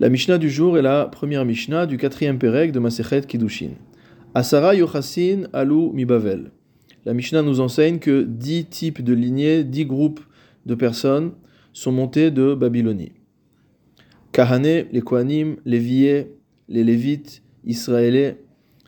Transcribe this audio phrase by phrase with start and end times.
[0.00, 3.72] La Mishnah du jour est la première Mishnah du quatrième Pérec de Masechet Kiddushin.
[4.34, 6.52] Asara Yochassin Alou Mibavel.
[7.04, 10.20] La Mishnah nous enseigne que dix types de lignées, dix groupes
[10.64, 11.32] de personnes
[11.74, 13.12] sont montés de Babylonie.
[14.32, 15.78] Kahane, les Kohanim, les
[16.70, 18.38] les Lévites, Israélais,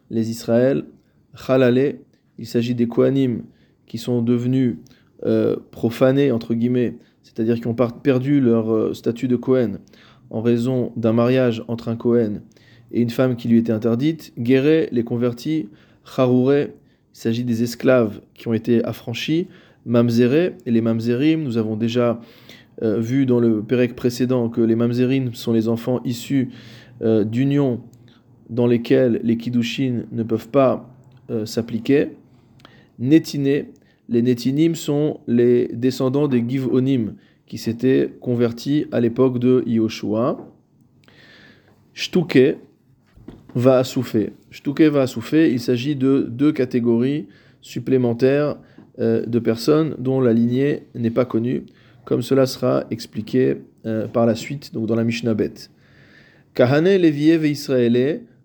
[0.08, 0.86] les Israël,
[1.34, 1.96] Chalale,
[2.38, 3.42] il s'agit des Kohanim
[3.86, 4.78] qui sont devenus
[5.26, 9.78] euh, profanés, entre guillemets, c'est-à-dire qui ont perdu leur euh, statut de Kohen
[10.32, 12.40] en raison d'un mariage entre un Kohen
[12.90, 14.32] et une femme qui lui était interdite.
[14.38, 15.68] Guéré, les convertis,
[16.16, 16.74] Harouré,
[17.14, 19.46] il s'agit des esclaves qui ont été affranchis.
[19.84, 22.20] Mamzeré et les Mamzerim, nous avons déjà
[22.82, 26.50] euh, vu dans le Pérec précédent que les Mamzerim sont les enfants issus
[27.00, 27.80] d'unions
[28.48, 30.88] dans lesquelles les Kiddushin ne peuvent pas
[31.44, 32.10] s'appliquer.
[33.00, 33.72] Nétiné,
[34.08, 37.14] les Nétinim sont les descendants des Givonim
[37.52, 40.38] qui s'étaient convertis à l'époque de Yoshua.
[41.92, 42.56] Shtuke
[43.54, 47.28] va à Shtuke va à il s'agit de deux catégories
[47.60, 48.56] supplémentaires
[49.00, 51.64] euh, de personnes dont la lignée n'est pas connue,
[52.06, 55.68] comme cela sera expliqué euh, par la suite donc dans la Mishnah Bet.
[56.54, 57.54] Kahane Leviev et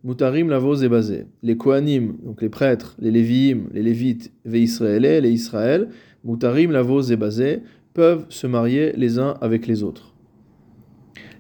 [0.03, 1.27] Mutarim lavo zebazé.
[1.43, 5.87] Les Kohanim, donc les prêtres, les Léviim, les Lévites, ve Israélais, les Israël,
[6.23, 7.61] Mutarim lavo zebazé,
[7.97, 10.13] peuvent se marier les uns avec les autres.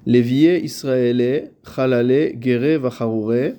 [0.07, 3.53] Lévié Israélais, Chalale, Gere, Vacharoure,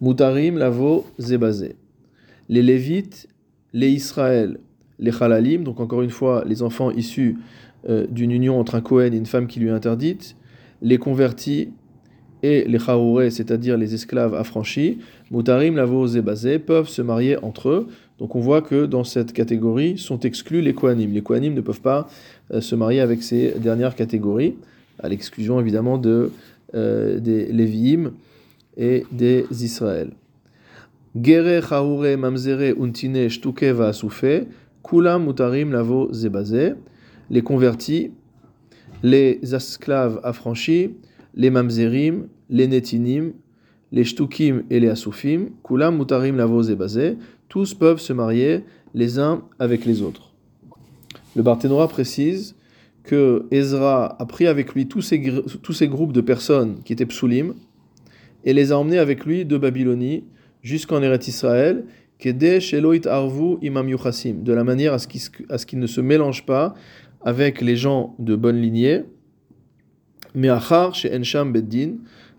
[0.00, 1.76] Mutarim lavo zebazé.
[2.48, 3.28] Les Lévites,
[3.72, 4.58] les Israël,
[4.98, 7.38] les Chalalim, donc encore une fois les enfants issus
[7.88, 10.34] euh, d'une union entre un Kohen et une femme qui lui est interdite,
[10.80, 11.68] les convertis,
[12.42, 14.98] et les chaouré, c'est-à-dire les esclaves affranchis,
[15.30, 17.88] mutarim, lavo, zébazé, peuvent se marier entre eux.
[18.22, 21.12] Donc on voit que dans cette catégorie sont exclus les kohanim.
[21.12, 22.08] Les kohanim ne peuvent pas
[22.52, 24.54] euh, se marier avec ces dernières catégories,
[25.00, 26.30] à l'exclusion évidemment de,
[26.76, 28.12] euh, des Lévi'im
[28.76, 30.12] et des Israël.
[31.20, 33.28] Gere, mamzere, untine,
[34.84, 36.74] kulam, mutarim, lavo, zébazé.
[37.28, 38.12] Les convertis,
[39.02, 40.92] les esclaves affranchis,
[41.34, 43.32] les mamzerim, les netinim,
[43.90, 46.62] les shtukim et les asufim, kulam mutarim lavo
[47.52, 48.64] tous peuvent se marier
[48.94, 50.32] les uns avec les autres.
[51.36, 52.56] Le Barthénora précise
[53.04, 55.18] que Ezra a pris avec lui tous ces,
[55.86, 57.52] groupes de personnes qui étaient psulim
[58.46, 60.24] et les a emmenés avec lui de Babylonie
[60.62, 61.84] jusqu'en Eretz Israël,
[62.24, 66.72] arvu de la manière à ce qu'ils ne se mélangent pas
[67.20, 69.02] avec les gens de bonne lignée,
[70.34, 71.96] mais Achar chez Ensham Beddin,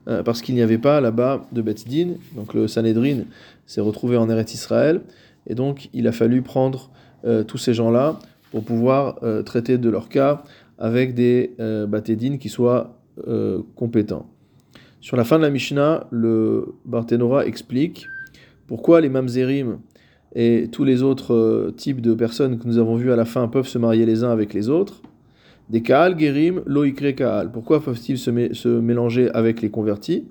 [0.08, 3.24] euh, parce qu'il n'y avait pas là-bas de Beddin, donc le Sanhedrin
[3.66, 5.02] s'est retrouvé en Eretz Israël,
[5.48, 6.90] et donc il a fallu prendre
[7.26, 8.20] euh, tous ces gens-là
[8.52, 10.44] pour pouvoir euh, traiter de leur cas
[10.78, 11.52] avec des
[11.88, 12.98] Batédines qui soient
[13.76, 14.28] compétents.
[15.00, 18.08] Sur la fin de la Mishnah, le Barthénora explique
[18.68, 19.78] pourquoi les Mamzerim
[20.36, 23.68] et tous les autres types de personnes que nous avons vus à la fin peuvent
[23.68, 25.04] se marier les uns avec les autres.
[25.70, 27.52] Des Kaal Gerim, Loikre Kaal.
[27.52, 30.28] Pourquoi peuvent-ils se, mélanger avec les convertis?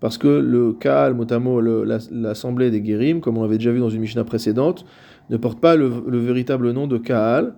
[0.00, 4.00] Parce que le Kaal, motamo, l'assemblée des Gerim, comme on l'avait déjà vu dans une
[4.00, 4.84] Mishnah précédente,
[5.30, 5.88] ne porte pas le,
[6.18, 7.54] véritable nom de Kaal.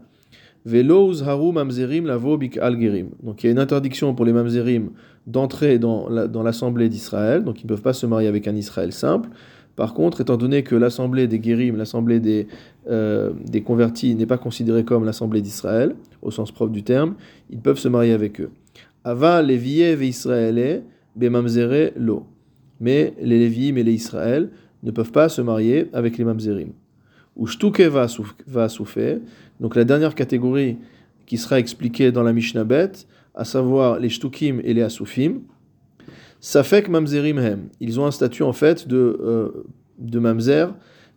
[0.65, 3.09] Velo Haru Mamzerim Lavo Al Gerim.
[3.23, 4.91] Donc il y a une interdiction pour les Mamzerim
[5.27, 9.29] d'entrer dans l'assemblée d'Israël, donc ils ne peuvent pas se marier avec un Israël simple.
[9.79, 12.49] Par contre, étant donné que l'assemblée des guérim, l'assemblée des,
[12.91, 17.15] euh, des convertis n'est pas considérée comme l'assemblée d'Israël, au sens propre du terme,
[17.49, 18.51] ils peuvent se marier avec eux.
[19.05, 20.83] Ava israélais,
[21.15, 22.27] bemamzere lo.
[22.81, 24.51] Mais les Lévi'im et les Israël
[24.83, 26.71] ne peuvent pas se marier avec les mamzerim.
[27.37, 27.47] Ou
[28.49, 29.19] va souffrir.
[29.61, 30.77] Donc la dernière catégorie
[31.25, 35.35] qui sera expliquée dans la Mishnah Bet, à savoir les shtukim et les asufim,
[36.41, 37.69] Safek mamzerim hem.
[37.81, 39.49] Ils ont un statut en fait de, euh,
[39.99, 40.73] de mamzer,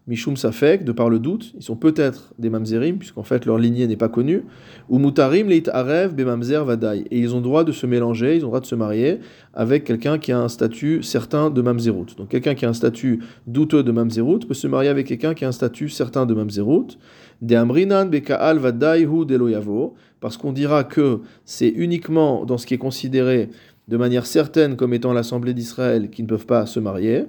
[0.07, 1.53] mishum safek, de par le doute.
[1.55, 4.43] Ils sont peut-être des mamzerim, puisqu'en fait leur lignée n'est pas connue.
[4.89, 7.05] Ou mutarim leit arev be mamzer vadai.
[7.11, 9.19] Et ils ont droit de se mélanger, ils ont droit de se marier
[9.53, 12.15] avec quelqu'un qui a un statut certain de mamzerut.
[12.17, 15.45] Donc quelqu'un qui a un statut douteux de mamzerut peut se marier avec quelqu'un qui
[15.45, 16.97] a un statut certain de mamzerut.
[17.43, 19.93] De amrinan bekaal vadai hu deloyavo.
[20.19, 23.49] Parce qu'on dira que c'est uniquement dans ce qui est considéré
[23.91, 27.25] de manière certaine comme étant l'Assemblée d'Israël qui ne peuvent pas se marier.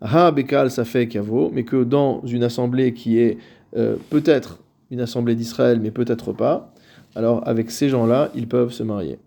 [0.00, 3.36] Ha Bekal ça fait Kavo, mais que dans une assemblée qui est
[3.76, 4.58] euh, peut-être
[4.90, 6.72] une assemblée d'Israël, mais peut-être pas,
[7.14, 9.18] alors avec ces gens-là, ils peuvent se marier.